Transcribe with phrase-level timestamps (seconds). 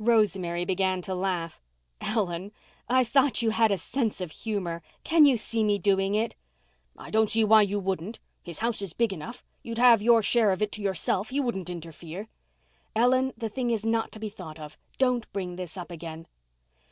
[0.00, 1.62] Rosemary began to laugh.
[2.00, 2.50] "Ellen,
[2.88, 4.82] I thought you had a sense of humour.
[5.04, 6.34] Can you see me doing it?"
[6.98, 8.18] "I don't see why you wouldn't.
[8.42, 12.26] His house is big enough—you'd have your share of it to yourself—he wouldn't interfere."
[12.96, 14.76] "Ellen, the thing is not to be thought of.
[14.98, 16.26] Don't bring this up again."